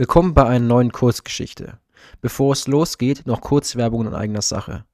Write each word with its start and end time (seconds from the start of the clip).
Willkommen 0.00 0.32
bei 0.32 0.46
einer 0.46 0.64
neuen 0.64 0.92
Kurzgeschichte. 0.92 1.78
Bevor 2.22 2.54
es 2.54 2.66
losgeht, 2.66 3.26
noch 3.26 3.42
kurz 3.42 3.76
Werbung 3.76 4.06
in 4.06 4.14
eigener 4.14 4.40
Sache. 4.40 4.86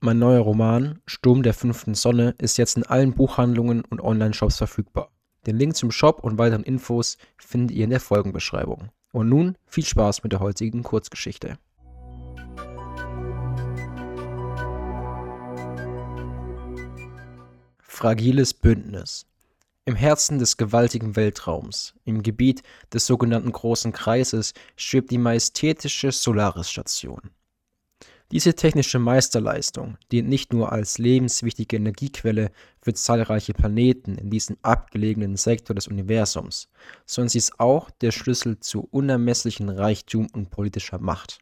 Mein 0.00 0.18
neuer 0.18 0.40
Roman 0.40 0.98
Sturm 1.04 1.42
der 1.42 1.52
fünften 1.52 1.94
Sonne 1.94 2.34
ist 2.38 2.56
jetzt 2.56 2.78
in 2.78 2.82
allen 2.84 3.12
Buchhandlungen 3.12 3.84
und 3.84 4.00
Online-Shops 4.00 4.56
verfügbar. 4.56 5.10
Den 5.46 5.58
Link 5.58 5.76
zum 5.76 5.90
Shop 5.90 6.20
und 6.24 6.38
weiteren 6.38 6.62
Infos 6.62 7.18
findet 7.36 7.76
ihr 7.76 7.84
in 7.84 7.90
der 7.90 8.00
Folgenbeschreibung. 8.00 8.88
Und 9.12 9.28
nun 9.28 9.58
viel 9.66 9.84
Spaß 9.84 10.22
mit 10.22 10.32
der 10.32 10.40
heutigen 10.40 10.82
Kurzgeschichte. 10.82 11.58
Fragiles 17.78 18.54
Bündnis 18.54 19.26
im 19.86 19.94
Herzen 19.94 20.40
des 20.40 20.56
gewaltigen 20.56 21.14
Weltraums, 21.14 21.94
im 22.04 22.24
Gebiet 22.24 22.62
des 22.92 23.06
sogenannten 23.06 23.52
Großen 23.52 23.92
Kreises, 23.92 24.52
schwebt 24.74 25.12
die 25.12 25.18
majestätische 25.18 26.10
Solaris-Station. 26.10 27.30
Diese 28.32 28.54
technische 28.54 28.98
Meisterleistung 28.98 29.96
dient 30.10 30.28
nicht 30.28 30.52
nur 30.52 30.72
als 30.72 30.98
lebenswichtige 30.98 31.76
Energiequelle 31.76 32.50
für 32.82 32.94
zahlreiche 32.94 33.54
Planeten 33.54 34.18
in 34.18 34.28
diesem 34.30 34.56
abgelegenen 34.62 35.36
Sektor 35.36 35.76
des 35.76 35.86
Universums, 35.86 36.68
sondern 37.06 37.28
sie 37.28 37.38
ist 37.38 37.60
auch 37.60 37.88
der 37.88 38.10
Schlüssel 38.10 38.58
zu 38.58 38.88
unermesslichen 38.90 39.68
Reichtum 39.68 40.26
und 40.32 40.50
politischer 40.50 40.98
Macht. 40.98 41.38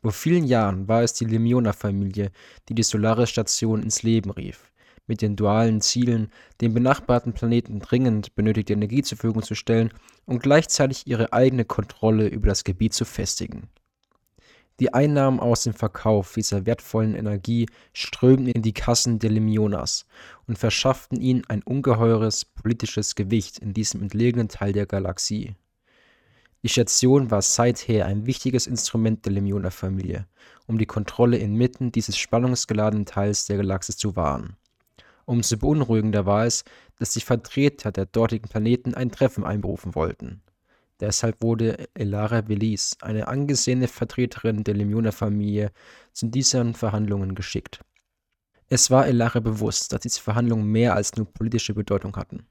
Vor 0.00 0.12
vielen 0.12 0.44
Jahren 0.44 0.86
war 0.86 1.02
es 1.02 1.14
die 1.14 1.24
Lemioner-Familie, 1.24 2.30
die 2.68 2.74
die 2.76 2.84
Solaris-Station 2.84 3.82
ins 3.82 4.04
Leben 4.04 4.30
rief 4.30 4.70
mit 5.08 5.22
den 5.22 5.34
dualen 5.34 5.80
Zielen, 5.80 6.30
den 6.60 6.74
benachbarten 6.74 7.32
Planeten 7.32 7.80
dringend 7.80 8.34
benötigte 8.36 8.74
Energie 8.74 9.02
zur 9.02 9.18
Verfügung 9.18 9.42
zu 9.42 9.54
stellen 9.54 9.90
und 10.26 10.42
gleichzeitig 10.42 11.06
ihre 11.06 11.32
eigene 11.32 11.64
Kontrolle 11.64 12.28
über 12.28 12.48
das 12.48 12.64
Gebiet 12.64 12.94
zu 12.94 13.04
festigen. 13.04 13.68
Die 14.80 14.94
Einnahmen 14.94 15.40
aus 15.40 15.64
dem 15.64 15.74
Verkauf 15.74 16.34
dieser 16.34 16.64
wertvollen 16.64 17.16
Energie 17.16 17.66
strömten 17.92 18.46
in 18.46 18.62
die 18.62 18.72
Kassen 18.72 19.18
der 19.18 19.30
Lemionas 19.30 20.06
und 20.46 20.56
verschafften 20.56 21.20
ihnen 21.20 21.42
ein 21.48 21.64
ungeheures 21.64 22.44
politisches 22.44 23.16
Gewicht 23.16 23.58
in 23.58 23.74
diesem 23.74 24.02
entlegenen 24.02 24.48
Teil 24.48 24.72
der 24.72 24.86
Galaxie. 24.86 25.56
Die 26.62 26.68
Station 26.68 27.30
war 27.30 27.42
seither 27.42 28.06
ein 28.06 28.26
wichtiges 28.26 28.66
Instrument 28.68 29.24
der 29.24 29.32
Lemioner-Familie, 29.32 30.26
um 30.66 30.78
die 30.78 30.86
Kontrolle 30.86 31.38
inmitten 31.38 31.90
dieses 31.90 32.16
spannungsgeladenen 32.16 33.06
Teils 33.06 33.46
der 33.46 33.56
Galaxie 33.56 33.96
zu 33.96 34.14
wahren. 34.14 34.56
Umso 35.28 35.58
beunruhigender 35.58 36.24
war 36.24 36.46
es, 36.46 36.64
dass 36.96 37.12
die 37.12 37.20
Vertreter 37.20 37.92
der 37.92 38.06
dortigen 38.06 38.48
Planeten 38.48 38.94
ein 38.94 39.10
Treffen 39.10 39.44
einberufen 39.44 39.94
wollten. 39.94 40.40
Deshalb 41.00 41.42
wurde 41.42 41.86
Elara 41.92 42.48
Velis, 42.48 42.96
eine 43.02 43.28
angesehene 43.28 43.88
Vertreterin 43.88 44.64
der 44.64 44.72
Lemioner-Familie, 44.72 45.70
zu 46.14 46.28
diesen 46.28 46.72
Verhandlungen 46.72 47.34
geschickt. 47.34 47.82
Es 48.68 48.90
war 48.90 49.06
Elara 49.06 49.40
bewusst, 49.40 49.92
dass 49.92 50.00
diese 50.00 50.22
Verhandlungen 50.22 50.64
mehr 50.64 50.94
als 50.94 51.14
nur 51.14 51.30
politische 51.30 51.74
Bedeutung 51.74 52.16
hatten. 52.16 52.46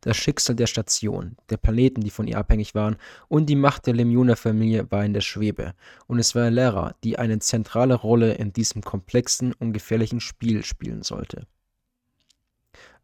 Das 0.00 0.16
Schicksal 0.16 0.56
der 0.56 0.66
Station, 0.66 1.36
der 1.50 1.58
Planeten, 1.58 2.00
die 2.00 2.10
von 2.10 2.26
ihr 2.26 2.38
abhängig 2.38 2.74
waren, 2.74 2.96
und 3.28 3.50
die 3.50 3.54
Macht 3.54 3.86
der 3.86 3.92
Lemioner-Familie 3.92 4.90
war 4.90 5.04
in 5.04 5.12
der 5.12 5.20
Schwebe, 5.20 5.74
und 6.06 6.18
es 6.18 6.34
war 6.34 6.46
Elara, 6.46 6.94
die 7.04 7.18
eine 7.18 7.38
zentrale 7.40 7.96
Rolle 7.96 8.32
in 8.32 8.54
diesem 8.54 8.80
komplexen 8.80 9.52
und 9.52 9.74
gefährlichen 9.74 10.20
Spiel 10.20 10.64
spielen 10.64 11.02
sollte. 11.02 11.46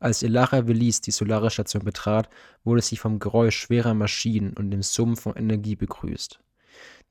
Als 0.00 0.22
Elara 0.22 0.66
Velis 0.66 1.02
die 1.02 1.10
Solaris-Station 1.10 1.84
betrat, 1.84 2.30
wurde 2.64 2.80
sie 2.80 2.96
vom 2.96 3.18
Geräusch 3.18 3.58
schwerer 3.58 3.92
Maschinen 3.92 4.54
und 4.54 4.70
dem 4.70 4.82
Summen 4.82 5.16
von 5.16 5.36
Energie 5.36 5.76
begrüßt. 5.76 6.40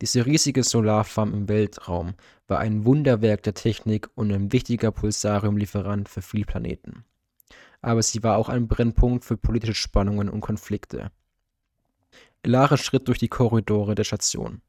Diese 0.02 0.26
riesige 0.26 0.64
Solarfarm 0.64 1.34
im 1.34 1.50
Weltraum 1.50 2.16
war 2.48 2.58
ein 2.60 2.86
Wunderwerk 2.86 3.44
der 3.44 3.54
Technik 3.54 4.10
und 4.16 4.32
ein 4.32 4.52
wichtiger 4.52 4.92
Pulsariumlieferant 4.92 6.10
für 6.10 6.24
viele 6.24 6.46
Planeten. 6.46 7.06
Aber 7.82 8.02
sie 8.02 8.24
war 8.24 8.38
auch 8.38 8.50
ein 8.50 8.68
Brennpunkt 8.68 9.24
für 9.24 9.38
politische 9.38 9.76
Spannungen 9.76 10.28
und 10.28 10.42
Konflikte. 10.42 11.12
Elara 12.42 12.78
schritt 12.78 13.08
durch 13.08 13.20
die 13.20 13.28
Korridore 13.28 13.94
der 13.94 14.04
Station. 14.04 14.62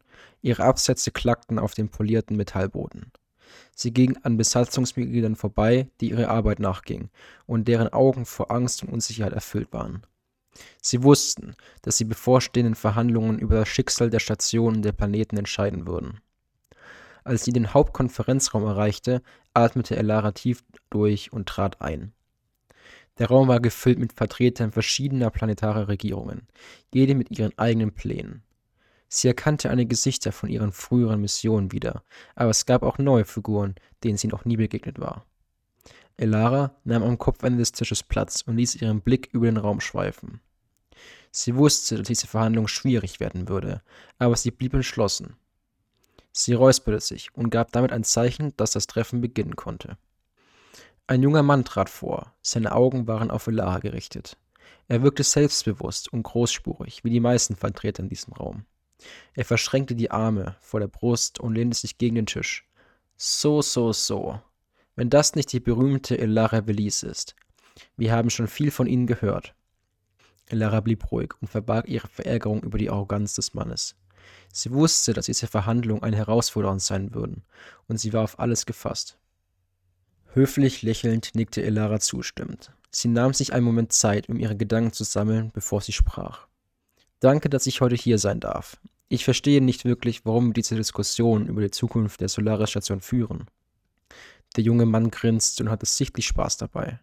Ihre 0.43 0.65
Absätze 0.65 1.11
klackten 1.11 1.59
auf 1.59 1.73
dem 1.73 1.89
polierten 1.89 2.37
Metallboden. 2.37 3.13
Sie 3.75 3.93
ging 3.93 4.19
an 4.23 4.37
Besatzungsmitgliedern 4.37 5.37
vorbei, 5.37 5.89
die 6.01 6.11
ihrer 6.11 6.29
Arbeit 6.29 6.61
nachgingen 6.61 7.11
und 7.47 7.69
deren 7.69 7.89
Augen 7.93 8.27
vor 8.27 8.51
Angst 8.51 8.83
und 8.83 8.91
Unsicherheit 8.91 9.33
erfüllt 9.33 9.73
waren. 9.73 10.03
Sie 10.83 11.03
wussten, 11.03 11.55
dass 11.83 11.97
die 11.97 12.05
bevorstehenden 12.05 12.75
Verhandlungen 12.75 13.39
über 13.39 13.57
das 13.57 13.69
Schicksal 13.69 14.11
der 14.11 14.19
Stationen 14.19 14.83
der 14.83 14.93
Planeten 14.93 15.37
entscheiden 15.37 15.87
würden. 15.87 16.21
Als 17.25 17.45
sie 17.45 17.53
den 17.53 17.73
Hauptkonferenzraum 17.73 18.65
erreichte, 18.65 19.23
atmete 19.55 19.97
Elara 19.97 20.33
tief 20.33 20.65
durch 20.91 21.33
und 21.33 21.49
trat 21.49 21.81
ein. 21.81 22.13
Der 23.19 23.29
Raum 23.29 23.49
war 23.49 23.61
gefüllt 23.61 23.99
mit 23.99 24.15
Vertretern 24.15 24.73
verschiedener 24.73 25.31
planetarer 25.31 25.89
Regierungen, 25.89 26.49
jede 26.93 27.15
mit 27.15 27.39
ihren 27.39 27.57
eigenen 27.59 27.93
Plänen. 27.93 28.43
Sie 29.13 29.27
erkannte 29.27 29.71
einige 29.71 29.89
Gesichter 29.89 30.31
von 30.31 30.49
ihren 30.49 30.71
früheren 30.71 31.21
Missionen 31.21 31.73
wieder, 31.73 32.05
aber 32.37 32.51
es 32.51 32.65
gab 32.65 32.85
auch 32.85 32.99
neue 32.99 33.25
Figuren, 33.25 33.75
denen 34.05 34.17
sie 34.17 34.29
noch 34.29 34.45
nie 34.45 34.57
begegnet 34.57 35.01
war. 35.01 35.27
Elara 36.17 36.77
nahm 36.85 37.03
am 37.03 37.19
Kopfende 37.19 37.59
des 37.59 37.73
Tisches 37.73 38.05
Platz 38.05 38.43
und 38.43 38.57
ließ 38.57 38.77
ihren 38.77 39.01
Blick 39.01 39.29
über 39.33 39.47
den 39.47 39.57
Raum 39.57 39.81
schweifen. 39.81 40.41
Sie 41.33 41.57
wusste, 41.57 41.97
dass 41.97 42.07
diese 42.07 42.29
Verhandlung 42.29 42.69
schwierig 42.69 43.19
werden 43.19 43.49
würde, 43.49 43.83
aber 44.19 44.37
sie 44.37 44.53
blieb 44.53 44.75
entschlossen. 44.75 45.35
Sie 46.31 46.53
räusperte 46.53 47.01
sich 47.01 47.35
und 47.35 47.51
gab 47.51 47.73
damit 47.73 47.91
ein 47.91 48.05
Zeichen, 48.05 48.57
dass 48.57 48.71
das 48.71 48.87
Treffen 48.87 49.21
beginnen 49.21 49.57
konnte. 49.57 49.99
Ein 51.09 51.25
junger 51.25 51.43
Mann 51.43 51.65
trat 51.65 51.91
vor, 51.91 52.33
seine 52.43 52.71
Augen 52.71 53.09
waren 53.09 53.33
auf 53.33 53.49
Elara 53.49 53.81
gerichtet. 53.81 54.37
Er 54.87 55.03
wirkte 55.03 55.25
selbstbewusst 55.25 56.13
und 56.13 56.23
großspurig, 56.23 57.03
wie 57.03 57.11
die 57.11 57.19
meisten 57.19 57.57
Vertreter 57.57 58.05
in 58.05 58.09
diesem 58.09 58.35
Raum. 58.35 58.67
Er 59.35 59.45
verschränkte 59.45 59.95
die 59.95 60.11
Arme 60.11 60.57
vor 60.61 60.81
der 60.81 60.89
Brust 60.89 61.41
und 61.41 61.55
lehnte 61.55 61.77
sich 61.77 61.99
gegen 61.99 62.17
den 62.17 62.27
Tisch. 62.27 62.67
So, 63.17 63.63
so, 63.63 63.93
so. 63.93 64.41
Wenn 64.97 65.11
das 65.11 65.35
nicht 65.35 65.53
die 65.53 65.61
berühmte 65.61 66.19
Elara 66.19 66.67
Velis 66.67 67.03
ist. 67.03 67.35
Wir 67.97 68.13
haben 68.13 68.31
schon 68.31 68.49
viel 68.49 68.71
von 68.71 68.87
ihnen 68.87 69.07
gehört. 69.07 69.55
Elara 70.47 70.81
blieb 70.81 71.11
ruhig 71.11 71.35
und 71.41 71.49
verbarg 71.49 71.89
ihre 71.89 72.09
Verärgerung 72.09 72.63
über 72.63 72.79
die 72.79 72.91
Arroganz 72.91 73.35
des 73.35 73.55
Mannes. 73.55 73.95
Sie 74.53 74.73
wusste, 74.73 75.13
dass 75.13 75.27
diese 75.27 75.47
Verhandlungen 75.47 76.03
eine 76.03 76.17
Herausforderung 76.17 76.81
sein 76.81 77.15
würden, 77.15 77.45
und 77.87 77.99
sie 77.99 78.13
war 78.13 78.25
auf 78.25 78.39
alles 78.39 78.67
gefasst. 78.67 79.19
Höflich 80.33 80.83
lächelnd 80.83 81.35
nickte 81.35 81.63
Elara 81.63 82.01
zustimmend. 82.01 82.73
Sie 82.91 83.09
nahm 83.09 83.33
sich 83.33 83.53
einen 83.53 83.65
Moment 83.65 83.93
Zeit, 83.93 84.29
um 84.29 84.39
ihre 84.39 84.57
Gedanken 84.57 84.93
zu 84.93 85.05
sammeln, 85.05 85.51
bevor 85.55 85.81
sie 85.81 85.93
sprach. 85.93 86.47
Danke, 87.21 87.51
dass 87.51 87.67
ich 87.67 87.83
heute 87.83 87.97
hier 87.97 88.19
sein 88.19 88.41
darf. 88.41 88.81
Ich 89.11 89.27
verstehe 89.27 89.61
nicht 89.61 89.85
wirklich, 89.85 90.25
warum 90.25 90.47
wir 90.47 90.53
diese 90.55 90.75
Diskussion 90.75 91.47
über 91.47 91.61
die 91.61 91.71
Zukunft 91.71 92.23
der 92.23 92.31
Solaris-Station 92.31 93.03
führen. 93.03 93.47
Der 94.57 94.65
junge 94.65 94.87
Mann 94.87 95.11
grinst 95.11 95.61
und 95.61 95.69
hat 95.69 95.83
es 95.83 95.99
sichtlich 95.99 96.27
Spaß 96.27 96.57
dabei. 96.57 96.99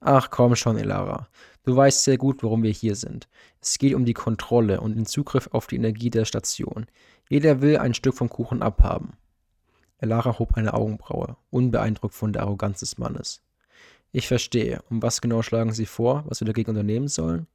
Ach 0.00 0.30
komm 0.30 0.56
schon, 0.56 0.76
Elara. 0.76 1.28
Du 1.62 1.76
weißt 1.76 2.02
sehr 2.02 2.18
gut, 2.18 2.42
warum 2.42 2.64
wir 2.64 2.72
hier 2.72 2.96
sind. 2.96 3.28
Es 3.60 3.78
geht 3.78 3.94
um 3.94 4.04
die 4.04 4.12
Kontrolle 4.12 4.80
und 4.80 4.96
den 4.96 5.06
Zugriff 5.06 5.48
auf 5.52 5.68
die 5.68 5.76
Energie 5.76 6.10
der 6.10 6.24
Station. 6.24 6.86
Jeder 7.30 7.62
will 7.62 7.78
ein 7.78 7.94
Stück 7.94 8.16
vom 8.16 8.28
Kuchen 8.28 8.60
abhaben. 8.60 9.12
Elara 9.98 10.36
hob 10.40 10.54
eine 10.56 10.74
Augenbraue, 10.74 11.36
unbeeindruckt 11.50 12.14
von 12.14 12.32
der 12.32 12.42
Arroganz 12.42 12.80
des 12.80 12.98
Mannes. 12.98 13.40
Ich 14.10 14.26
verstehe. 14.26 14.82
Und 14.90 15.02
was 15.02 15.20
genau 15.20 15.42
schlagen 15.42 15.72
Sie 15.72 15.86
vor, 15.86 16.24
was 16.26 16.40
wir 16.40 16.46
dagegen 16.46 16.70
unternehmen 16.70 17.08
sollen? 17.08 17.46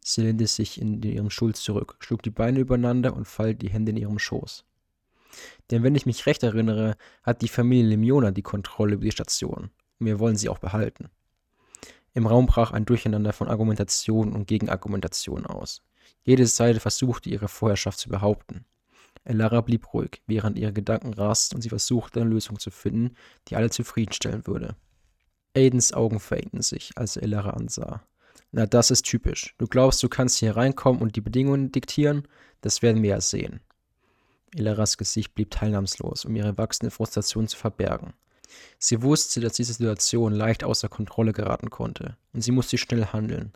Sie 0.00 0.22
lehnte 0.22 0.46
sich 0.46 0.80
in 0.80 1.02
ihrem 1.02 1.30
Stuhl 1.30 1.54
zurück, 1.54 1.96
schlug 2.00 2.22
die 2.22 2.30
Beine 2.30 2.60
übereinander 2.60 3.14
und 3.14 3.26
faltete 3.26 3.66
die 3.66 3.72
Hände 3.72 3.90
in 3.90 3.96
ihrem 3.96 4.18
Schoß. 4.18 4.64
Denn 5.70 5.82
wenn 5.82 5.94
ich 5.94 6.06
mich 6.06 6.26
recht 6.26 6.42
erinnere, 6.42 6.96
hat 7.22 7.42
die 7.42 7.48
Familie 7.48 7.90
Lemiona 7.90 8.30
die 8.30 8.42
Kontrolle 8.42 8.94
über 8.94 9.04
die 9.04 9.12
Station. 9.12 9.70
Und 9.98 10.06
wir 10.06 10.18
wollen 10.18 10.36
sie 10.36 10.48
auch 10.48 10.58
behalten. 10.58 11.10
Im 12.14 12.26
Raum 12.26 12.46
brach 12.46 12.72
ein 12.72 12.86
Durcheinander 12.86 13.32
von 13.32 13.48
Argumentation 13.48 14.32
und 14.32 14.46
Gegenargumentation 14.46 15.46
aus. 15.46 15.82
Jede 16.24 16.46
Seite 16.46 16.80
versuchte, 16.80 17.28
ihre 17.28 17.48
Vorherrschaft 17.48 17.98
zu 17.98 18.08
behaupten. 18.08 18.64
Elara 19.24 19.60
blieb 19.60 19.92
ruhig, 19.92 20.22
während 20.26 20.58
ihre 20.58 20.72
Gedanken 20.72 21.12
rasten 21.12 21.56
und 21.56 21.62
sie 21.62 21.68
versuchte, 21.68 22.20
eine 22.20 22.30
Lösung 22.30 22.58
zu 22.58 22.70
finden, 22.70 23.14
die 23.48 23.56
alle 23.56 23.70
zufriedenstellen 23.70 24.46
würde. 24.46 24.74
Aidens 25.54 25.92
Augen 25.92 26.18
verengten 26.18 26.62
sich, 26.62 26.92
als 26.96 27.16
er 27.16 27.24
Elara 27.24 27.50
ansah. 27.50 28.02
Na, 28.50 28.66
das 28.66 28.90
ist 28.90 29.04
typisch. 29.04 29.54
Du 29.58 29.66
glaubst, 29.66 30.02
du 30.02 30.08
kannst 30.08 30.38
hier 30.38 30.56
reinkommen 30.56 31.02
und 31.02 31.16
die 31.16 31.20
Bedingungen 31.20 31.70
diktieren? 31.70 32.26
Das 32.60 32.82
werden 32.82 33.02
wir 33.02 33.10
ja 33.10 33.20
sehen. 33.20 33.60
Ilaras 34.54 34.96
Gesicht 34.96 35.34
blieb 35.34 35.50
teilnahmslos, 35.50 36.24
um 36.24 36.34
ihre 36.34 36.56
wachsende 36.56 36.90
Frustration 36.90 37.46
zu 37.46 37.56
verbergen. 37.56 38.14
Sie 38.78 39.02
wusste, 39.02 39.40
dass 39.40 39.52
diese 39.54 39.74
Situation 39.74 40.32
leicht 40.32 40.64
außer 40.64 40.88
Kontrolle 40.88 41.32
geraten 41.32 41.68
konnte, 41.68 42.16
und 42.32 42.40
sie 42.40 42.52
musste 42.52 42.78
schnell 42.78 43.06
handeln. 43.06 43.52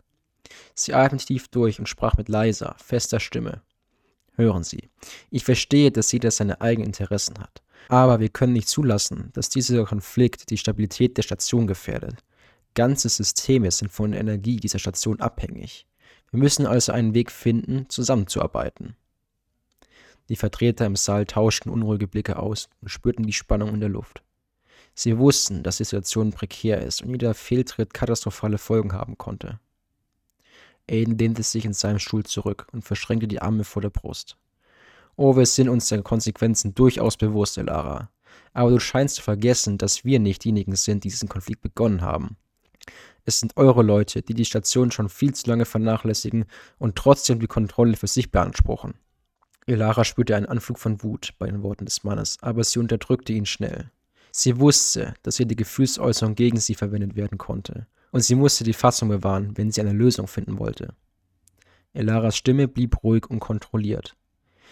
Sie 0.75 0.93
atmete 0.93 1.25
tief 1.25 1.47
durch 1.47 1.79
und 1.79 1.89
sprach 1.89 2.15
mit 2.17 2.29
leiser, 2.29 2.75
fester 2.77 3.19
Stimme. 3.19 3.61
Hören 4.35 4.63
Sie, 4.63 4.89
ich 5.29 5.43
verstehe, 5.43 5.91
dass 5.91 6.11
jeder 6.11 6.31
seine 6.31 6.61
eigenen 6.61 6.87
Interessen 6.87 7.39
hat. 7.39 7.61
Aber 7.89 8.19
wir 8.19 8.29
können 8.29 8.53
nicht 8.53 8.67
zulassen, 8.67 9.29
dass 9.33 9.49
dieser 9.49 9.83
Konflikt 9.85 10.49
die 10.49 10.57
Stabilität 10.57 11.17
der 11.17 11.23
Station 11.23 11.67
gefährdet. 11.67 12.23
Ganze 12.75 13.09
Systeme 13.09 13.69
sind 13.71 13.91
von 13.91 14.11
der 14.11 14.21
Energie 14.21 14.57
dieser 14.57 14.79
Station 14.79 15.19
abhängig. 15.19 15.85
Wir 16.31 16.39
müssen 16.39 16.65
also 16.65 16.91
einen 16.91 17.13
Weg 17.13 17.31
finden, 17.31 17.87
zusammenzuarbeiten. 17.89 18.95
Die 20.29 20.35
Vertreter 20.35 20.85
im 20.85 20.95
Saal 20.95 21.25
tauschten 21.25 21.71
unruhige 21.71 22.07
Blicke 22.07 22.37
aus 22.37 22.69
und 22.81 22.89
spürten 22.89 23.25
die 23.25 23.33
Spannung 23.33 23.69
in 23.69 23.79
der 23.79 23.89
Luft. 23.89 24.23
Sie 24.95 25.17
wussten, 25.17 25.63
dass 25.63 25.77
die 25.77 25.83
Situation 25.83 26.31
prekär 26.31 26.81
ist 26.81 27.01
und 27.01 27.09
jeder 27.09 27.33
Fehltritt 27.33 27.93
katastrophale 27.93 28.57
Folgen 28.57 28.93
haben 28.93 29.17
konnte. 29.17 29.59
Aiden 30.89 31.17
lehnte 31.17 31.43
sich 31.43 31.65
in 31.65 31.73
seinem 31.73 31.99
Stuhl 31.99 32.23
zurück 32.23 32.67
und 32.71 32.83
verschränkte 32.83 33.27
die 33.27 33.41
Arme 33.41 33.63
vor 33.63 33.81
der 33.81 33.89
Brust. 33.89 34.37
Oh, 35.15 35.35
wir 35.35 35.45
sind 35.45 35.69
uns 35.69 35.89
der 35.89 36.01
Konsequenzen 36.01 36.73
durchaus 36.73 37.17
bewusst, 37.17 37.57
Elara. 37.57 38.09
Aber 38.53 38.71
du 38.71 38.79
scheinst 38.79 39.15
zu 39.15 39.21
vergessen, 39.21 39.77
dass 39.77 40.03
wir 40.03 40.19
nicht 40.19 40.43
diejenigen 40.43 40.75
sind, 40.75 41.03
die 41.03 41.09
diesen 41.09 41.29
Konflikt 41.29 41.61
begonnen 41.61 42.01
haben. 42.01 42.37
Es 43.25 43.39
sind 43.39 43.55
eure 43.57 43.83
Leute, 43.83 44.21
die 44.21 44.33
die 44.33 44.45
Station 44.45 44.91
schon 44.91 45.09
viel 45.09 45.33
zu 45.33 45.49
lange 45.49 45.65
vernachlässigen 45.65 46.45
und 46.77 46.95
trotzdem 46.95 47.39
die 47.39 47.47
Kontrolle 47.47 47.95
für 47.95 48.07
sich 48.07 48.31
beanspruchen. 48.31 48.95
Elara 49.65 50.03
spürte 50.03 50.35
einen 50.35 50.45
Anflug 50.45 50.77
von 50.77 51.01
Wut 51.03 51.33
bei 51.39 51.47
den 51.47 51.63
Worten 51.63 51.85
des 51.85 52.03
Mannes, 52.03 52.37
aber 52.41 52.63
sie 52.63 52.79
unterdrückte 52.79 53.31
ihn 53.31 53.45
schnell. 53.45 53.91
Sie 54.31 54.59
wusste, 54.59 55.13
dass 55.23 55.37
jede 55.37 55.55
Gefühlsäußerung 55.55 56.35
gegen 56.35 56.59
sie 56.59 56.75
verwendet 56.75 57.15
werden 57.15 57.37
konnte, 57.37 57.87
und 58.11 58.21
sie 58.21 58.35
musste 58.35 58.63
die 58.63 58.73
Fassung 58.73 59.09
bewahren, 59.09 59.55
wenn 59.55 59.71
sie 59.71 59.81
eine 59.81 59.93
Lösung 59.93 60.27
finden 60.27 60.59
wollte. 60.59 60.93
Elaras 61.93 62.35
Stimme 62.35 62.67
blieb 62.67 63.03
ruhig 63.03 63.29
und 63.29 63.39
kontrolliert. 63.39 64.15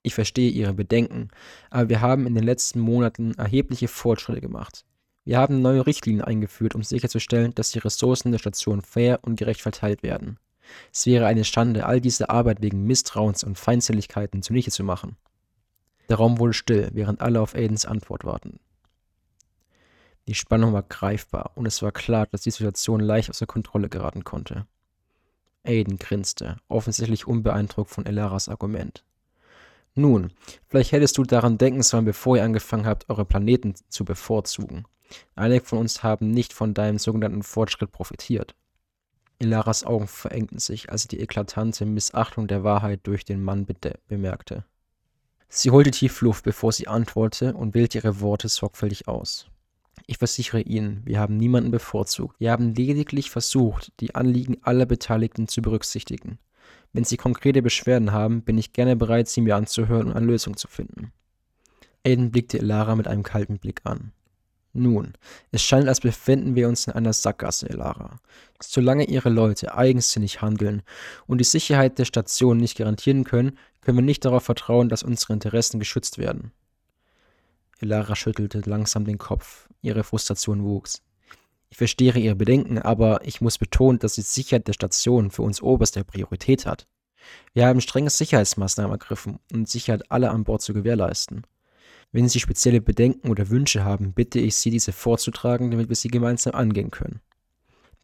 Ich 0.04 0.16
verstehe 0.16 0.50
Ihre 0.50 0.74
Bedenken, 0.74 1.30
aber 1.70 1.90
wir 1.90 2.02
haben 2.02 2.26
in 2.26 2.34
den 2.34 2.44
letzten 2.44 2.80
Monaten 2.80 3.36
erhebliche 3.36 3.88
Fortschritte 3.88 4.42
gemacht. 4.42 4.84
Wir 5.24 5.38
haben 5.38 5.62
neue 5.62 5.86
Richtlinien 5.86 6.24
eingeführt, 6.24 6.74
um 6.74 6.84
sicherzustellen, 6.84 7.54
dass 7.54 7.72
die 7.72 7.80
Ressourcen 7.80 8.32
der 8.32 8.40
Station 8.40 8.82
fair 8.82 9.20
und 9.22 9.36
gerecht 9.36 9.62
verteilt 9.62 10.02
werden. 10.02 10.40
Es 10.92 11.06
wäre 11.06 11.26
eine 11.28 11.44
Schande, 11.44 11.86
all 11.86 12.02
diese 12.02 12.30
Arbeit 12.30 12.62
wegen 12.62 12.86
Misstrauens 12.86 13.44
und 13.44 13.58
Feindseligkeiten 13.58 14.42
zunichte 14.42 14.72
zu 14.72 14.84
machen. 14.84 15.18
Der 16.10 16.18
Raum 16.18 16.40
wurde 16.40 16.54
still, 16.54 16.90
während 16.94 17.22
alle 17.22 17.42
auf 17.42 17.56
Aidens 17.56 17.86
Antwort 17.86 18.26
warten. 18.26 18.60
Die 20.28 20.36
Spannung 20.36 20.74
war 20.74 20.84
greifbar 20.84 21.52
und 21.56 21.66
es 21.66 21.82
war 21.82 21.92
klar, 21.92 22.28
dass 22.28 22.42
die 22.42 22.52
Situation 22.52 23.00
leicht 23.00 23.30
außer 23.30 23.46
Kontrolle 23.46 23.90
geraten 23.90 24.24
konnte. 24.24 24.66
Aiden 25.64 25.98
grinste, 25.98 26.58
offensichtlich 26.68 27.28
unbeeindruckt 27.28 27.92
von 27.92 28.06
Elaras 28.06 28.50
Argument. 28.50 29.04
Nun, 29.94 30.32
vielleicht 30.68 30.94
hättest 30.94 31.18
du 31.18 31.24
daran 31.24 31.58
denken 31.58 31.84
sollen, 31.84 32.06
bevor 32.06 32.38
ihr 32.38 32.44
angefangen 32.44 32.86
habt, 32.86 33.10
eure 33.10 33.26
Planeten 33.26 33.76
zu 33.90 34.06
bevorzugen. 34.06 34.86
Einige 35.36 35.66
von 35.66 35.80
uns 35.80 36.04
haben 36.04 36.32
nicht 36.32 36.54
von 36.54 36.74
deinem 36.74 36.98
sogenannten 36.98 37.44
Fortschritt 37.44 37.92
profitiert. 37.92 38.56
Ilaras 39.40 39.84
Augen 39.84 40.08
verengten 40.08 40.60
sich, 40.60 40.92
als 40.92 41.04
sie 41.04 41.08
die 41.10 41.20
eklatante 41.20 41.86
Missachtung 41.86 42.48
der 42.48 42.64
Wahrheit 42.64 43.02
durch 43.04 43.26
den 43.26 43.44
Mann 43.44 43.66
bemerkte. 44.08 44.66
Sie 45.50 45.72
holte 45.72 45.92
tief 45.92 46.22
Luft, 46.22 46.44
bevor 46.44 46.72
sie 46.72 46.88
antwortete 46.88 47.54
und 47.54 47.74
wählte 47.74 47.98
ihre 47.98 48.22
Worte 48.22 48.48
sorgfältig 48.48 49.08
aus. 49.08 49.48
Ich 50.08 50.18
versichere 50.18 50.62
Ihnen, 50.62 51.02
wir 51.06 51.20
haben 51.20 51.38
niemanden 51.38 51.72
bevorzugt. 51.72 52.40
Wir 52.40 52.52
haben 52.52 52.74
lediglich 52.74 53.30
versucht, 53.30 53.92
die 54.00 54.16
Anliegen 54.16 54.58
aller 54.62 54.86
Beteiligten 54.86 55.48
zu 55.48 55.62
berücksichtigen. 55.62 56.40
Wenn 56.94 57.04
Sie 57.04 57.18
konkrete 57.18 57.62
Beschwerden 57.62 58.12
haben, 58.12 58.42
bin 58.42 58.58
ich 58.58 58.74
gerne 58.74 58.96
bereit, 58.96 59.30
sie 59.30 59.42
mir 59.42 59.56
anzuhören 59.56 60.08
und 60.08 60.14
eine 60.14 60.26
Lösung 60.26 60.58
zu 60.58 60.68
finden. 60.68 61.12
Aiden 62.06 62.32
blickte 62.32 62.60
Elara 62.60 62.96
mit 62.96 63.08
einem 63.08 63.24
kalten 63.24 63.60
Blick 63.60 63.82
an. 63.84 64.12
Nun, 64.74 65.14
es 65.52 65.62
scheint, 65.62 65.90
als 65.90 66.00
befinden 66.00 66.56
wir 66.56 66.70
uns 66.70 66.88
in 66.88 66.94
einer 66.94 67.12
Sackgasse, 67.12 67.70
Elara. 67.70 68.20
Solange 68.62 69.06
Ihre 69.06 69.30
Leute 69.30 69.76
eigensinnig 69.76 70.42
handeln 70.42 70.82
und 71.28 71.40
die 71.40 71.46
Sicherheit 71.46 72.00
der 72.00 72.06
Station 72.06 72.58
nicht 72.58 72.78
garantieren 72.78 73.26
können, 73.26 73.58
können 73.82 73.98
wir 73.98 74.04
nicht 74.04 74.24
darauf 74.24 74.44
vertrauen, 74.44 74.88
dass 74.88 75.04
unsere 75.04 75.34
Interessen 75.34 75.80
geschützt 75.80 76.18
werden. 76.18 76.52
Elara 77.82 78.16
schüttelte 78.16 78.62
langsam 78.66 79.04
den 79.04 79.18
Kopf. 79.18 79.68
Ihre 79.82 80.04
Frustration 80.04 80.64
wuchs. 80.64 81.02
Ich 81.70 81.78
verstehe 81.78 82.14
Ihre 82.14 82.36
Bedenken, 82.36 82.80
aber 82.80 83.26
ich 83.26 83.42
muss 83.42 83.58
betonen, 83.58 84.00
dass 84.00 84.16
die 84.16 84.22
Sicherheit 84.22 84.68
der 84.68 84.74
Station 84.74 85.32
für 85.32 85.42
uns 85.42 85.62
oberste 85.62 86.04
Priorität 86.04 86.66
hat. 86.66 86.88
Wir 87.54 87.66
haben 87.66 87.82
strenge 87.82 88.10
Sicherheitsmaßnahmen 88.10 88.92
ergriffen, 88.92 89.40
um 89.52 89.66
die 89.66 89.72
Sicherheit 89.72 90.12
aller 90.12 90.32
an 90.32 90.44
Bord 90.44 90.62
zu 90.62 90.74
gewährleisten. 90.74 91.46
Wenn 92.14 92.28
Sie 92.28 92.40
spezielle 92.40 92.82
Bedenken 92.82 93.30
oder 93.30 93.50
Wünsche 93.50 93.86
haben, 93.86 94.14
bitte 94.14 94.40
ich 94.40 94.56
Sie, 94.56 94.70
diese 94.70 94.92
vorzutragen, 94.92 95.72
damit 95.72 95.88
wir 95.88 95.96
sie 95.96 96.10
gemeinsam 96.10 96.54
angehen 96.54 96.92
können. 96.92 97.22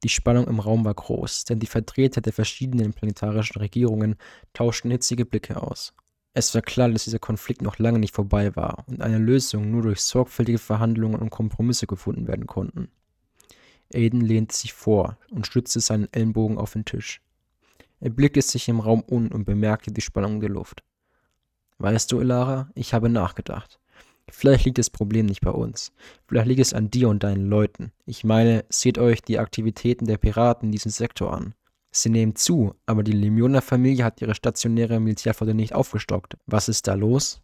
Die 0.04 0.10
Spannung 0.10 0.48
im 0.48 0.60
Raum 0.60 0.86
war 0.86 0.94
groß, 0.94 1.46
denn 1.46 1.60
die 1.60 1.68
Vertreter 1.68 2.22
der 2.22 2.32
verschiedenen 2.32 2.94
planetarischen 2.94 3.60
Regierungen 3.60 4.16
tauschten 4.54 4.92
hitzige 4.92 5.26
Blicke 5.26 5.62
aus. 5.62 5.94
Es 6.34 6.54
war 6.54 6.62
klar, 6.62 6.90
dass 6.90 7.06
dieser 7.06 7.20
Konflikt 7.20 7.64
noch 7.64 7.80
lange 7.80 7.98
nicht 7.98 8.14
vorbei 8.14 8.56
war 8.56 8.86
und 8.88 9.02
eine 9.02 9.18
Lösung 9.18 9.72
nur 9.72 9.82
durch 9.82 10.02
sorgfältige 10.02 10.60
Verhandlungen 10.60 11.20
und 11.20 11.32
Kompromisse 11.32 11.88
gefunden 11.88 12.28
werden 12.28 12.46
konnten. 12.46 12.90
Aiden 13.94 14.22
lehnte 14.22 14.56
sich 14.56 14.74
vor 14.74 15.18
und 15.32 15.48
stützte 15.48 15.80
seinen 15.80 16.12
Ellenbogen 16.14 16.60
auf 16.60 16.74
den 16.74 16.86
Tisch. 16.86 17.22
Er 18.00 18.12
blickte 18.12 18.42
sich 18.44 18.70
im 18.70 18.80
Raum 18.80 19.02
um 19.02 19.32
und 19.32 19.46
bemerkte 19.46 19.92
die 19.92 20.02
Spannung 20.02 20.40
der 20.40 20.50
Luft. 20.50 20.84
Weißt 21.80 22.12
du, 22.12 22.20
Elara, 22.20 22.70
ich 22.76 22.94
habe 22.94 23.10
nachgedacht. 23.10 23.80
Vielleicht 24.30 24.66
liegt 24.66 24.78
das 24.78 24.90
Problem 24.90 25.26
nicht 25.26 25.42
bei 25.42 25.52
uns. 25.52 25.92
Vielleicht 26.28 26.48
liegt 26.48 26.60
es 26.60 26.74
an 26.74 26.92
dir 26.92 27.10
und 27.10 27.24
deinen 27.24 27.48
Leuten. 27.48 27.92
Ich 28.06 28.24
meine, 28.24 28.66
seht 28.70 28.98
euch 28.98 29.22
die 29.22 29.40
Aktivitäten 29.40 30.06
der 30.06 30.18
Piraten 30.18 30.68
in 30.68 30.72
diesem 30.72 30.92
Sektor 30.92 31.34
an. 31.34 31.54
Sie 31.92 32.10
nehmen 32.10 32.36
zu, 32.36 32.76
aber 32.86 33.04
die 33.04 33.14
Lemioner-Familie 33.14 34.04
hat 34.04 34.22
ihre 34.22 34.36
stationäre 34.36 35.00
Militärflotte 35.00 35.54
nicht 35.54 35.74
aufgestockt. 35.74 36.38
Was 36.46 36.70
ist 36.70 36.88
da 36.88 36.94
los? 36.94 37.42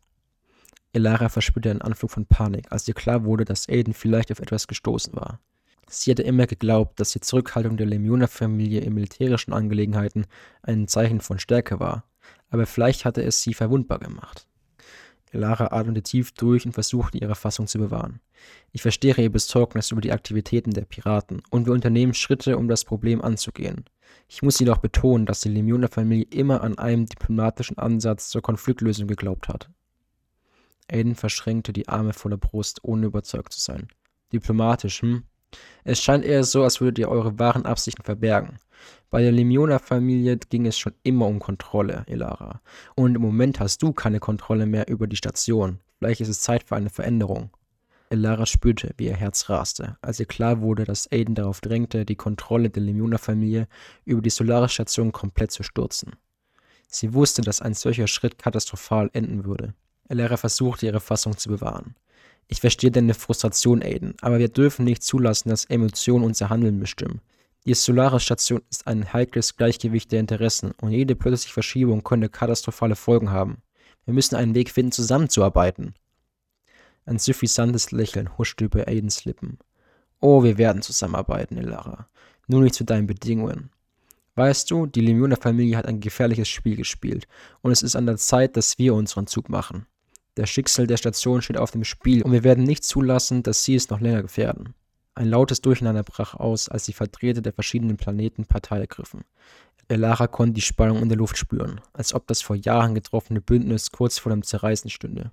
Elara 0.91 1.30
verspürte 1.30 1.71
einen 1.71 1.81
Anflug 1.81 2.12
von 2.12 2.27
Panik, 2.27 2.71
als 2.71 2.88
ihr 2.88 2.94
klar 2.94 3.24
wurde, 3.24 3.45
dass 3.45 3.68
Aiden 3.68 3.94
vielleicht 3.94 4.31
auf 4.31 4.39
etwas 4.39 4.68
gestoßen 4.68 5.15
war. 5.15 5.39
Sie 5.88 6.12
hatte 6.12 6.24
immer 6.24 6.45
geglaubt, 6.45 7.00
dass 7.00 7.12
die 7.12 7.19
Zurückhaltung 7.19 7.77
der 7.77 7.88
Lemioner-Familie 7.88 8.81
in 8.81 8.94
militärischen 8.94 9.53
Angelegenheiten 9.53 10.25
ein 10.62 10.88
Zeichen 10.88 11.19
von 11.19 11.39
Stärke 11.39 11.79
war, 11.79 12.06
aber 12.50 12.65
vielleicht 12.65 13.06
hatte 13.06 13.24
es 13.24 13.41
sie 13.41 13.53
verwundbar 13.53 14.00
gemacht. 14.00 14.47
Lara 15.38 15.68
atmete 15.71 16.03
tief 16.03 16.31
durch 16.33 16.65
und 16.65 16.74
versuchte, 16.74 17.17
ihre 17.17 17.36
Fassung 17.36 17.67
zu 17.67 17.79
bewahren. 17.79 18.19
Ich 18.72 18.81
verstehe 18.81 19.15
Ihr 19.15 19.31
Besorgnis 19.31 19.91
über 19.91 20.01
die 20.01 20.12
Aktivitäten 20.12 20.72
der 20.72 20.86
Piraten 20.86 21.41
und 21.50 21.65
wir 21.65 21.74
unternehmen 21.74 22.13
Schritte, 22.13 22.57
um 22.57 22.67
das 22.67 22.84
Problem 22.86 23.22
anzugehen. 23.22 23.86
Ich 24.27 24.41
muss 24.41 24.60
jedoch 24.60 24.77
betonen, 24.77 25.25
dass 25.25 25.41
die 25.41 25.50
Lemioner-Familie 25.50 26.27
immer 26.29 26.62
an 26.62 26.77
einen 26.77 27.05
diplomatischen 27.05 27.77
Ansatz 27.77 28.29
zur 28.29 28.41
Konfliktlösung 28.41 29.07
geglaubt 29.07 29.48
hat. 29.48 29.69
Aiden 30.91 31.15
verschränkte 31.15 31.74
die 31.74 31.88
Arme 31.88 32.13
vor 32.13 32.29
der 32.29 32.38
Brust, 32.38 32.84
ohne 32.84 33.07
überzeugt 33.07 33.53
zu 33.53 33.60
sein. 33.60 33.88
Diplomatisch, 34.31 35.01
hm? 35.01 35.24
Es 35.83 36.01
scheint 36.01 36.25
eher 36.25 36.43
so, 36.43 36.63
als 36.63 36.81
würdet 36.81 37.00
ihr 37.00 37.10
eure 37.10 37.38
wahren 37.39 37.65
Absichten 37.65 38.03
verbergen. 38.03 38.60
Bei 39.10 39.22
der 39.22 39.31
Lemiona-Familie 39.31 40.38
ging 40.38 40.65
es 40.65 40.77
schon 40.77 40.93
immer 41.03 41.27
um 41.27 41.39
Kontrolle, 41.39 42.03
Elara. 42.07 42.62
Und 42.95 43.15
im 43.15 43.22
Moment 43.22 43.60
hast 43.60 43.83
du 43.83 43.93
keine 43.93 44.19
Kontrolle 44.19 44.65
mehr 44.65 44.88
über 44.88 45.07
die 45.07 45.15
Station. 45.15 45.79
Vielleicht 46.00 46.22
ist 46.22 46.29
es 46.29 46.41
Zeit 46.41 46.63
für 46.63 46.75
eine 46.75 46.89
Veränderung. 46.89 47.51
Elara 48.10 48.45
spürte, 48.45 48.93
wie 48.98 49.05
ihr 49.05 49.15
Herz 49.15 49.50
raste, 49.50 49.98
als 50.01 50.19
ihr 50.19 50.25
klar 50.25 50.62
wurde, 50.62 50.83
dass 50.83 51.12
Aiden 51.12 51.36
darauf 51.36 51.62
drängte, 51.62 52.05
die 52.05 52.15
Kontrolle 52.15 52.69
der 52.69 52.83
Lemiona-Familie 52.83 53.67
über 54.05 54.22
die 54.22 54.29
Solaris-Station 54.29 55.12
komplett 55.12 55.51
zu 55.51 55.63
stürzen. 55.63 56.15
Sie 56.88 57.13
wusste, 57.13 57.41
dass 57.41 57.62
ein 57.62 57.74
solcher 57.74 58.07
Schritt 58.07 58.38
katastrophal 58.38 59.10
enden 59.13 59.45
würde. 59.45 59.74
Elara 60.10 60.38
versuchte, 60.38 60.86
ihre 60.86 61.00
Fassung 61.00 61.38
zu 61.38 61.50
bewahren. 61.50 61.95
Ich 62.47 62.62
verstehe 62.62 62.91
deine 62.91 63.13
Frustration, 63.13 63.81
Aiden, 63.81 64.15
aber 64.21 64.39
wir 64.39 64.50
dürfen 64.50 64.85
nicht 64.85 65.03
zulassen, 65.03 65.50
dass 65.50 65.65
Emotionen 65.65 66.25
unser 66.25 66.50
Handeln 66.50 66.79
bestimmen. 66.79 67.21
Die 67.65 67.73
Solaris-Station 67.73 68.62
ist 68.69 68.88
ein 68.88 69.13
heikles 69.13 69.55
Gleichgewicht 69.55 70.12
der 70.12 70.19
Interessen 70.19 70.71
und 70.81 70.91
jede 70.91 71.15
plötzliche 71.15 71.53
Verschiebung 71.53 72.03
könnte 72.03 72.27
katastrophale 72.27 72.97
Folgen 72.97 73.31
haben. 73.31 73.62
Wir 74.05 74.13
müssen 74.13 74.35
einen 74.35 74.53
Weg 74.53 74.69
finden, 74.69 74.91
zusammenzuarbeiten. 74.91 75.93
Ein 77.05 77.19
suffisantes 77.19 77.91
Lächeln 77.91 78.38
huschte 78.38 78.65
über 78.65 78.88
Aidens 78.88 79.23
Lippen. 79.23 79.59
Oh, 80.19 80.43
wir 80.43 80.57
werden 80.57 80.81
zusammenarbeiten, 80.81 81.57
Elara. 81.57 82.07
Nur 82.47 82.62
nicht 82.62 82.75
zu 82.75 82.83
deinen 82.83 83.07
Bedingungen. 83.07 83.69
Weißt 84.35 84.69
du, 84.71 84.85
die 84.85 85.01
Lemioner-Familie 85.01 85.77
hat 85.77 85.85
ein 85.85 86.00
gefährliches 86.00 86.50
Spiel 86.50 86.75
gespielt 86.75 87.27
und 87.62 87.71
es 87.71 87.81
ist 87.81 87.95
an 87.95 88.05
der 88.05 88.17
Zeit, 88.17 88.57
dass 88.57 88.77
wir 88.77 88.93
unseren 88.93 89.27
Zug 89.27 89.47
machen. 89.47 89.85
Der 90.37 90.47
Schicksal 90.47 90.87
der 90.87 90.97
Station 90.97 91.41
steht 91.41 91.57
auf 91.57 91.71
dem 91.71 91.83
Spiel 91.83 92.23
und 92.23 92.31
wir 92.31 92.43
werden 92.43 92.63
nicht 92.63 92.83
zulassen, 92.83 93.43
dass 93.43 93.63
sie 93.63 93.75
es 93.75 93.89
noch 93.89 94.01
länger 94.01 94.23
gefährden. 94.23 94.73
Ein 95.15 95.27
lautes 95.27 95.61
Durcheinander 95.61 96.01
brach 96.01 96.33
aus, 96.33 96.69
als 96.69 96.85
die 96.85 96.93
Vertreter 96.93 97.41
der 97.41 97.53
verschiedenen 97.53 97.97
Planeten 97.97 98.45
Partei 98.45 98.79
ergriffen. 98.79 99.25
Elara 99.87 100.27
konnte 100.27 100.53
die 100.53 100.61
Spannung 100.61 101.03
in 101.03 101.09
der 101.09 101.17
Luft 101.17 101.37
spüren, 101.37 101.81
als 101.93 102.13
ob 102.13 102.25
das 102.25 102.41
vor 102.41 102.55
Jahren 102.55 102.95
getroffene 102.95 103.41
Bündnis 103.41 103.91
kurz 103.91 104.17
vor 104.17 104.31
dem 104.31 104.41
Zerreißen 104.41 104.89
stünde. 104.89 105.31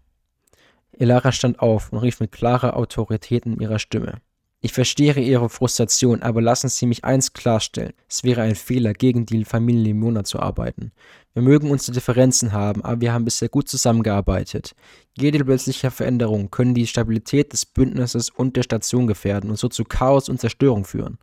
Elara 0.92 1.32
stand 1.32 1.60
auf 1.60 1.92
und 1.92 1.98
rief 1.98 2.20
mit 2.20 2.32
klarer 2.32 2.76
Autorität 2.76 3.46
in 3.46 3.58
ihrer 3.58 3.78
Stimme. 3.78 4.20
Ich 4.62 4.72
verstehe 4.74 5.18
Ihre 5.18 5.48
Frustration, 5.48 6.22
aber 6.22 6.42
lassen 6.42 6.68
Sie 6.68 6.84
mich 6.84 7.02
eins 7.02 7.32
klarstellen. 7.32 7.94
Es 8.08 8.24
wäre 8.24 8.42
ein 8.42 8.54
Fehler, 8.54 8.92
gegen 8.92 9.24
die 9.24 9.46
Familie 9.46 9.84
Limona 9.84 10.22
zu 10.22 10.38
arbeiten. 10.38 10.92
Wir 11.32 11.40
mögen 11.40 11.70
unsere 11.70 11.92
Differenzen 11.92 12.52
haben, 12.52 12.84
aber 12.84 13.00
wir 13.00 13.14
haben 13.14 13.24
bisher 13.24 13.48
gut 13.48 13.70
zusammengearbeitet. 13.70 14.74
Jede 15.16 15.42
plötzliche 15.42 15.90
Veränderung 15.90 16.50
können 16.50 16.74
die 16.74 16.86
Stabilität 16.86 17.54
des 17.54 17.64
Bündnisses 17.64 18.28
und 18.28 18.54
der 18.56 18.62
Station 18.62 19.06
gefährden 19.06 19.48
und 19.48 19.56
so 19.56 19.68
zu 19.68 19.84
Chaos 19.84 20.28
und 20.28 20.40
Zerstörung 20.40 20.84
führen. 20.84 21.16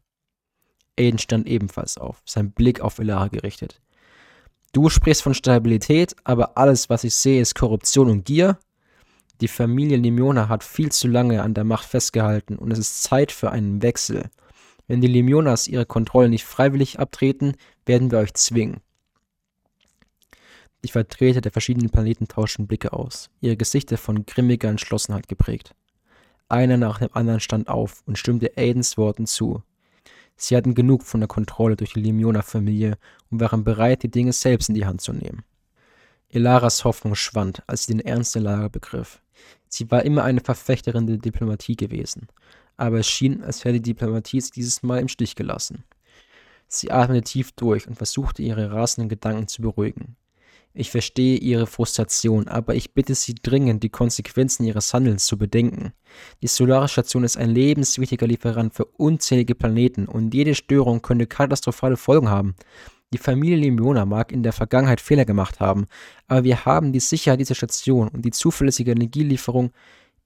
Aiden 1.00 1.20
stand 1.20 1.48
ebenfalls 1.48 2.00
auf, 2.00 2.24
sein 2.26 2.52
Blick 2.52 2.82
auf 2.82 2.98
Elara 2.98 3.28
gerichtet. 3.28 3.82
Du 4.74 4.90
sprichst 4.90 5.22
von 5.22 5.36
Stabilität, 5.36 6.16
aber 6.24 6.58
alles, 6.58 6.90
was 6.90 7.04
ich 7.04 7.14
sehe, 7.14 7.42
ist 7.42 7.54
Korruption 7.54 8.10
und 8.10 8.26
Gier? 8.26 8.58
Die 9.40 9.48
Familie 9.48 9.98
Limiona 9.98 10.50
hat 10.50 10.64
viel 10.64 10.92
zu 10.92 11.08
lange 11.08 11.44
an 11.44 11.54
der 11.54 11.64
Macht 11.64 11.86
festgehalten 11.88 12.58
und 12.58 12.72
es 12.72 12.80
ist 12.80 13.04
Zeit 13.04 13.32
für 13.32 13.52
einen 13.52 13.84
Wechsel. 13.84 14.30
Wenn 14.88 15.02
die 15.02 15.08
Limionas 15.08 15.68
ihre 15.68 15.86
Kontrolle 15.86 16.30
nicht 16.30 16.46
freiwillig 16.46 17.00
abtreten, 17.00 17.54
werden 17.86 18.10
wir 18.10 18.20
euch 18.20 18.34
zwingen. 18.34 18.82
Die 20.84 20.90
Vertreter 20.90 21.42
der 21.42 21.52
verschiedenen 21.52 21.90
Planeten 21.90 22.28
tauschten 22.28 22.66
Blicke 22.66 22.94
aus, 22.94 23.30
ihre 23.42 23.58
Gesichter 23.58 23.98
von 23.98 24.26
grimmiger 24.26 24.70
Entschlossenheit 24.70 25.28
geprägt. 25.28 25.76
Einer 26.50 26.78
nach 26.78 27.00
dem 27.00 27.10
anderen 27.14 27.40
stand 27.40 27.68
auf 27.68 28.04
und 28.06 28.18
stimmte 28.18 28.58
Aidens 28.58 28.98
Worten 28.98 29.28
zu. 29.28 29.62
Sie 30.36 30.56
hatten 30.56 30.76
genug 30.76 31.04
von 31.04 31.20
der 31.20 31.28
Kontrolle 31.28 31.76
durch 31.76 31.94
die 31.94 32.02
Limiona-Familie 32.02 32.98
und 33.30 33.40
waren 33.40 33.64
bereit, 33.64 34.04
die 34.04 34.12
Dinge 34.12 34.34
selbst 34.34 34.70
in 34.70 34.76
die 34.76 34.86
Hand 34.86 35.02
zu 35.02 35.12
nehmen. 35.14 35.44
Elaras 36.30 36.84
Hoffnung 36.84 37.16
schwand, 37.16 37.64
als 37.68 37.86
sie 37.86 37.94
den 37.94 38.06
Ernst 38.06 38.36
der 38.36 38.42
Lage 38.42 38.70
begriff. 38.70 39.22
Sie 39.70 39.90
war 39.92 40.04
immer 40.04 40.24
eine 40.24 40.42
Verfechterin 40.42 41.08
der 41.08 41.18
Diplomatie 41.18 41.76
gewesen, 41.76 42.28
aber 42.76 43.00
es 43.00 43.08
schien, 43.08 43.44
als 43.44 43.64
hätte 43.64 43.80
die 43.80 43.94
Diplomatie 43.94 44.42
sie 44.42 44.52
dieses 44.52 44.84
Mal 44.84 45.00
im 45.00 45.08
Stich 45.08 45.36
gelassen. 45.36 45.84
Sie 46.68 46.92
atmete 46.92 47.24
tief 47.24 47.54
durch 47.54 47.88
und 47.88 47.96
versuchte, 47.96 48.42
ihre 48.42 48.72
rasenden 48.72 49.10
Gedanken 49.10 49.48
zu 49.48 49.62
beruhigen. 49.62 50.18
Ich 50.80 50.92
verstehe 50.92 51.38
Ihre 51.40 51.66
Frustration, 51.66 52.48
aber 52.48 52.76
ich 52.76 52.94
bitte 52.94 53.16
Sie 53.16 53.34
dringend, 53.34 53.82
die 53.82 53.90
Konsequenzen 53.90 54.64
Ihres 54.64 54.94
Handelns 54.94 55.26
zu 55.26 55.36
bedenken. 55.36 55.92
Die 56.44 56.48
Solarstation 56.48 57.24
ist 57.24 57.36
ein 57.36 57.50
lebenswichtiger 57.50 58.28
Lieferant 58.28 58.76
für 58.76 58.86
unzählige 58.86 59.56
Planeten 59.56 60.08
und 60.08 60.36
jede 60.36 60.54
Störung 60.54 61.02
könnte 61.02 61.26
katastrophale 61.26 61.98
Folgen 61.98 62.30
haben. 62.30 62.56
Die 63.14 63.18
Familie 63.18 63.56
Limiona 63.56 64.06
mag 64.06 64.32
in 64.34 64.44
der 64.44 64.52
Vergangenheit 64.52 65.00
Fehler 65.00 65.24
gemacht 65.24 65.62
haben, 65.62 65.86
aber 66.28 66.44
wir 66.44 66.66
haben 66.66 66.92
die 66.92 67.00
Sicherheit 67.00 67.40
dieser 67.40 67.56
Station 67.56 68.10
und 68.10 68.24
die 68.24 68.32
zuverlässige 68.32 68.92
Energielieferung 68.92 69.72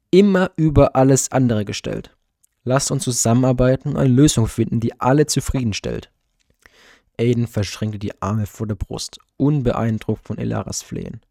immer 0.10 0.52
über 0.56 0.96
alles 0.96 1.32
andere 1.32 1.64
gestellt. 1.64 2.16
Lasst 2.64 2.92
uns 2.92 3.04
zusammenarbeiten 3.04 3.90
und 3.90 3.98
eine 3.98 4.14
Lösung 4.14 4.48
finden, 4.48 4.80
die 4.80 5.00
alle 5.00 5.28
zufriedenstellt. 5.28 6.12
Aiden 7.20 7.48
verschränkte 7.48 8.00
die 8.00 8.20
Arme 8.22 8.48
vor 8.48 8.66
der 8.66 8.76
Brust, 8.76 9.20
unbeeindruckt 9.38 10.26
von 10.26 10.38
Elaras 10.40 10.82
Flehen. 10.82 11.22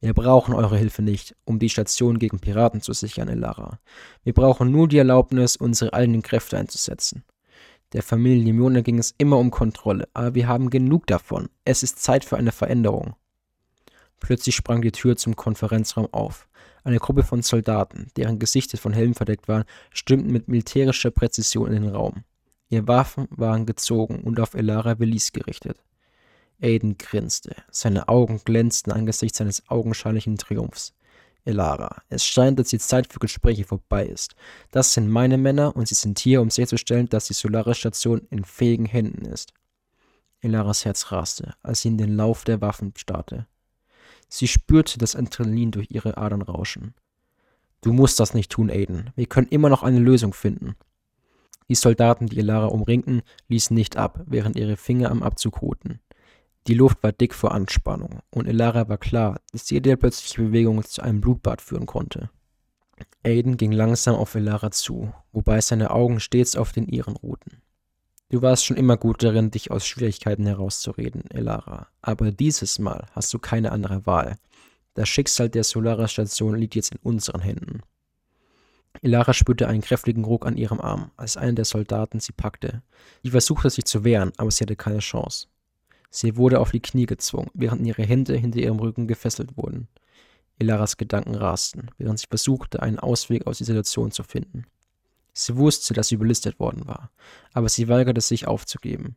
Wir 0.00 0.12
brauchen 0.12 0.54
eure 0.54 0.76
Hilfe 0.76 1.00
nicht, 1.00 1.34
um 1.46 1.58
die 1.58 1.70
Station 1.70 2.18
gegen 2.18 2.38
Piraten 2.38 2.82
zu 2.82 2.92
sichern, 2.92 3.28
Elara. 3.28 3.78
Wir 4.22 4.34
brauchen 4.34 4.70
nur 4.70 4.86
die 4.86 4.98
Erlaubnis, 4.98 5.56
unsere 5.56 5.94
eigenen 5.94 6.20
Kräfte 6.20 6.58
einzusetzen. 6.58 7.24
Der 7.94 8.02
Familie 8.02 8.42
Limone 8.42 8.82
ging 8.82 8.98
es 8.98 9.14
immer 9.18 9.38
um 9.38 9.52
Kontrolle, 9.52 10.08
aber 10.14 10.34
wir 10.34 10.48
haben 10.48 10.68
genug 10.68 11.06
davon. 11.06 11.48
Es 11.64 11.84
ist 11.84 12.02
Zeit 12.02 12.24
für 12.24 12.36
eine 12.36 12.50
Veränderung. 12.50 13.14
Plötzlich 14.18 14.56
sprang 14.56 14.82
die 14.82 14.90
Tür 14.90 15.16
zum 15.16 15.36
Konferenzraum 15.36 16.08
auf. 16.12 16.48
Eine 16.82 16.98
Gruppe 16.98 17.22
von 17.22 17.42
Soldaten, 17.42 18.08
deren 18.16 18.40
Gesichter 18.40 18.78
von 18.78 18.92
Helmen 18.92 19.14
verdeckt 19.14 19.46
waren, 19.46 19.64
stürmten 19.92 20.32
mit 20.32 20.48
militärischer 20.48 21.12
Präzision 21.12 21.68
in 21.68 21.84
den 21.84 21.94
Raum. 21.94 22.24
Ihre 22.68 22.88
Waffen 22.88 23.28
waren 23.30 23.64
gezogen 23.64 24.22
und 24.22 24.40
auf 24.40 24.54
Elara 24.54 24.98
Velis 24.98 25.30
gerichtet. 25.32 25.78
Aiden 26.60 26.98
grinste. 26.98 27.54
Seine 27.70 28.08
Augen 28.08 28.40
glänzten 28.44 28.92
angesichts 28.92 29.38
seines 29.38 29.68
augenscheinlichen 29.68 30.36
Triumphs. 30.36 30.94
Elara, 31.44 32.02
es 32.08 32.24
scheint, 32.24 32.58
dass 32.58 32.68
die 32.68 32.78
Zeit 32.78 33.12
für 33.12 33.18
Gespräche 33.18 33.64
vorbei 33.64 34.06
ist. 34.06 34.34
Das 34.70 34.94
sind 34.94 35.08
meine 35.08 35.36
Männer 35.36 35.76
und 35.76 35.88
sie 35.88 35.94
sind 35.94 36.18
hier, 36.18 36.40
um 36.40 36.50
sicherzustellen, 36.50 37.08
dass 37.08 37.26
die 37.26 37.34
Solaris-Station 37.34 38.26
in 38.30 38.44
fähigen 38.44 38.86
Händen 38.86 39.26
ist. 39.26 39.52
Elaras 40.40 40.84
Herz 40.84 41.12
raste, 41.12 41.54
als 41.62 41.82
sie 41.82 41.88
in 41.88 41.98
den 41.98 42.16
Lauf 42.16 42.44
der 42.44 42.60
Waffen 42.60 42.92
starrte. 42.96 43.46
Sie 44.28 44.48
spürte 44.48 44.98
das 44.98 45.16
Adrenalin 45.16 45.70
durch 45.70 45.88
ihre 45.90 46.16
Adern 46.16 46.42
rauschen. 46.42 46.94
Du 47.82 47.92
musst 47.92 48.18
das 48.20 48.34
nicht 48.34 48.50
tun, 48.50 48.70
Aiden. 48.70 49.10
Wir 49.14 49.26
können 49.26 49.48
immer 49.48 49.68
noch 49.68 49.82
eine 49.82 49.98
Lösung 49.98 50.32
finden. 50.32 50.74
Die 51.68 51.74
Soldaten, 51.74 52.26
die 52.26 52.38
Elara 52.38 52.66
umringten, 52.66 53.22
ließen 53.48 53.74
nicht 53.74 53.96
ab, 53.96 54.22
während 54.26 54.56
ihre 54.56 54.76
Finger 54.76 55.10
am 55.10 55.22
Abzug 55.22 55.62
ruhten. 55.62 56.00
Die 56.66 56.74
Luft 56.74 57.02
war 57.02 57.12
dick 57.12 57.34
vor 57.34 57.52
Anspannung, 57.52 58.20
und 58.30 58.46
Elara 58.46 58.88
war 58.88 58.96
klar, 58.96 59.38
dass 59.52 59.68
jede 59.68 59.96
plötzliche 59.98 60.42
Bewegung 60.42 60.82
zu 60.82 61.02
einem 61.02 61.20
Blutbad 61.20 61.60
führen 61.60 61.84
konnte. 61.84 62.30
Aiden 63.22 63.56
ging 63.56 63.72
langsam 63.72 64.14
auf 64.14 64.34
Elara 64.34 64.70
zu, 64.70 65.12
wobei 65.32 65.60
seine 65.60 65.90
Augen 65.90 66.20
stets 66.20 66.56
auf 66.56 66.72
den 66.72 66.88
ihren 66.88 67.16
ruhten. 67.16 67.60
Du 68.30 68.40
warst 68.40 68.64
schon 68.64 68.78
immer 68.78 68.96
gut 68.96 69.22
darin, 69.22 69.50
dich 69.50 69.70
aus 69.70 69.86
Schwierigkeiten 69.86 70.46
herauszureden, 70.46 71.30
Elara, 71.30 71.88
aber 72.00 72.32
dieses 72.32 72.78
Mal 72.78 73.08
hast 73.12 73.32
du 73.34 73.38
keine 73.38 73.70
andere 73.70 74.06
Wahl. 74.06 74.38
Das 74.94 75.08
Schicksal 75.08 75.50
der 75.50 75.64
Solaris-Station 75.64 76.56
liegt 76.56 76.76
jetzt 76.76 76.92
in 76.92 76.98
unseren 77.02 77.40
Händen. 77.40 77.82
Elara 79.02 79.34
spürte 79.34 79.68
einen 79.68 79.82
kräftigen 79.82 80.24
Ruck 80.24 80.46
an 80.46 80.56
ihrem 80.56 80.80
Arm, 80.80 81.10
als 81.16 81.36
einer 81.36 81.52
der 81.52 81.64
Soldaten 81.64 82.20
sie 82.20 82.32
packte. 82.32 82.82
Sie 83.22 83.30
versuchte 83.30 83.68
sich 83.68 83.84
zu 83.84 84.04
wehren, 84.04 84.32
aber 84.38 84.50
sie 84.50 84.64
hatte 84.64 84.76
keine 84.76 85.00
Chance. 85.00 85.48
Sie 86.14 86.36
wurde 86.36 86.60
auf 86.60 86.70
die 86.70 86.78
Knie 86.78 87.06
gezwungen, 87.06 87.50
während 87.54 87.84
ihre 87.84 88.04
Hände 88.04 88.36
hinter 88.36 88.60
ihrem 88.60 88.78
Rücken 88.78 89.08
gefesselt 89.08 89.56
wurden. 89.56 89.88
Elaras 90.60 90.96
Gedanken 90.96 91.34
rasten, 91.34 91.90
während 91.98 92.20
sie 92.20 92.28
versuchte, 92.28 92.80
einen 92.80 93.00
Ausweg 93.00 93.48
aus 93.48 93.58
der 93.58 93.66
Situation 93.66 94.12
zu 94.12 94.22
finden. 94.22 94.64
Sie 95.32 95.56
wusste, 95.56 95.92
dass 95.92 96.06
sie 96.06 96.14
überlistet 96.14 96.60
worden 96.60 96.86
war, 96.86 97.10
aber 97.52 97.68
sie 97.68 97.88
weigerte 97.88 98.20
sich 98.20 98.46
aufzugeben. 98.46 99.16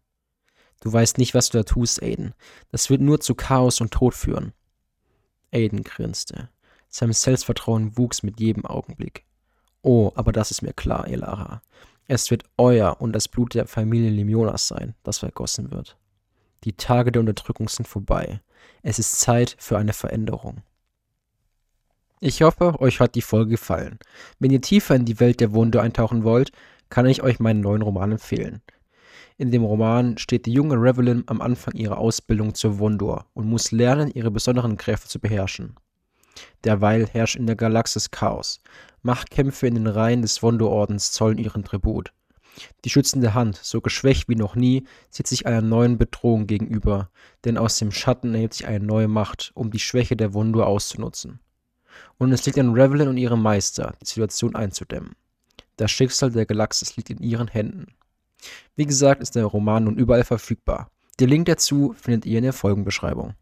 Du 0.79 0.91
weißt 0.91 1.19
nicht, 1.19 1.35
was 1.35 1.51
du 1.51 1.59
da 1.59 1.63
tust, 1.63 2.01
Aiden. 2.01 2.33
Das 2.71 2.89
wird 2.89 3.01
nur 3.01 3.19
zu 3.19 3.35
Chaos 3.35 3.79
und 3.79 3.91
Tod 3.91 4.15
führen. 4.15 4.53
Aiden 5.53 5.83
grinste. 5.83 6.49
Sein 6.89 7.13
Selbstvertrauen 7.13 7.95
wuchs 7.95 8.23
mit 8.23 8.39
jedem 8.39 8.65
Augenblick. 8.65 9.23
Oh, 9.83 10.11
aber 10.15 10.31
das 10.31 10.49
ist 10.49 10.63
mir 10.63 10.73
klar, 10.73 11.07
Elara. 11.07 11.61
Es 12.07 12.31
wird 12.31 12.45
euer 12.57 12.99
und 12.99 13.13
das 13.13 13.27
Blut 13.27 13.53
der 13.53 13.67
Familie 13.67 14.09
Limionas 14.09 14.67
sein, 14.67 14.95
das 15.03 15.19
vergossen 15.19 15.69
wird. 15.69 15.95
Die 16.63 16.73
Tage 16.73 17.11
der 17.11 17.19
Unterdrückung 17.21 17.69
sind 17.69 17.87
vorbei. 17.87 18.41
Es 18.83 18.99
ist 18.99 19.19
Zeit 19.19 19.55
für 19.59 19.77
eine 19.77 19.93
Veränderung. 19.93 20.61
Ich 22.19 22.41
hoffe, 22.41 22.79
euch 22.79 22.99
hat 22.99 23.15
die 23.15 23.21
Folge 23.21 23.51
gefallen. 23.51 23.99
Wenn 24.39 24.51
ihr 24.51 24.61
tiefer 24.61 24.95
in 24.95 25.05
die 25.05 25.19
Welt 25.19 25.39
der 25.39 25.53
Wunder 25.53 25.81
eintauchen 25.83 26.23
wollt, 26.23 26.51
kann 26.89 27.05
ich 27.05 27.21
euch 27.21 27.39
meinen 27.39 27.61
neuen 27.61 27.83
Roman 27.83 28.13
empfehlen. 28.13 28.61
In 29.37 29.51
dem 29.51 29.63
Roman 29.63 30.17
steht 30.17 30.47
die 30.47 30.53
junge 30.53 30.75
Revelin 30.75 31.23
am 31.27 31.41
Anfang 31.41 31.75
ihrer 31.75 31.99
Ausbildung 31.99 32.55
zur 32.55 32.79
Wondor 32.79 33.27
und 33.35 33.47
muss 33.47 33.71
lernen, 33.71 34.09
ihre 34.11 34.31
besonderen 34.31 34.77
Kräfte 34.77 35.07
zu 35.07 35.19
beherrschen. 35.19 35.75
Derweil 36.63 37.05
herrscht 37.05 37.35
in 37.35 37.45
der 37.45 37.55
Galaxis 37.55 38.09
Chaos. 38.09 38.61
Machtkämpfe 39.03 39.67
in 39.67 39.75
den 39.75 39.87
Reihen 39.87 40.23
des 40.23 40.41
Wondor-Ordens 40.41 41.11
zollen 41.11 41.37
ihren 41.37 41.63
Tribut. 41.63 42.11
Die 42.85 42.89
schützende 42.89 43.33
Hand, 43.33 43.59
so 43.61 43.81
geschwächt 43.81 44.29
wie 44.29 44.35
noch 44.35 44.55
nie, 44.55 44.85
sieht 45.09 45.27
sich 45.27 45.45
einer 45.45 45.61
neuen 45.61 45.97
Bedrohung 45.97 46.47
gegenüber, 46.47 47.09
denn 47.45 47.57
aus 47.57 47.77
dem 47.77 47.91
Schatten 47.91 48.33
erhebt 48.33 48.55
sich 48.55 48.67
eine 48.67 48.85
neue 48.85 49.07
Macht, 49.07 49.51
um 49.53 49.71
die 49.71 49.79
Schwäche 49.79 50.15
der 50.15 50.33
Wundur 50.33 50.67
auszunutzen. 50.67 51.39
Und 52.17 52.31
es 52.31 52.45
liegt 52.45 52.59
an 52.59 52.73
Revelin 52.73 53.07
und 53.07 53.17
ihrem 53.17 53.41
Meister, 53.41 53.95
die 54.01 54.05
Situation 54.05 54.55
einzudämmen. 54.55 55.15
Das 55.77 55.91
Schicksal 55.91 56.31
der 56.31 56.45
Galaxis 56.45 56.95
liegt 56.95 57.09
in 57.09 57.19
ihren 57.19 57.47
Händen. 57.47 57.87
Wie 58.75 58.85
gesagt, 58.85 59.21
ist 59.21 59.35
der 59.35 59.45
Roman 59.45 59.85
nun 59.85 59.97
überall 59.97 60.23
verfügbar. 60.23 60.89
Den 61.19 61.29
Link 61.29 61.45
dazu 61.45 61.95
findet 61.97 62.25
ihr 62.25 62.37
in 62.37 62.43
der 62.43 62.53
Folgenbeschreibung. 62.53 63.33